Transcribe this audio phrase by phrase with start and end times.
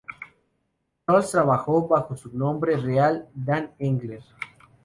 [1.05, 4.23] Charles trabajó bajo su nombre real Dan Engler.